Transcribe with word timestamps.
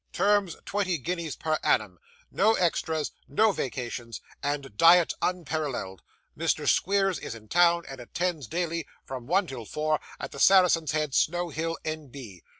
Terms, 0.13 0.55
twenty 0.65 0.97
guineas 0.97 1.35
per 1.35 1.59
annum. 1.63 1.99
No 2.31 2.55
extras, 2.55 3.11
no 3.27 3.51
vacations, 3.51 4.19
and 4.41 4.75
diet 4.75 5.13
unparalleled. 5.21 6.01
Mr. 6.35 6.67
Squeers 6.67 7.19
is 7.19 7.35
in 7.35 7.47
town, 7.47 7.83
and 7.87 8.01
attends 8.01 8.47
daily, 8.47 8.87
from 9.05 9.27
one 9.27 9.45
till 9.45 9.63
four, 9.63 9.99
at 10.19 10.31
the 10.31 10.39
Saracen's 10.39 10.93
Head, 10.93 11.13
Snow 11.13 11.49
Hill. 11.49 11.77
N.B. 11.85 12.41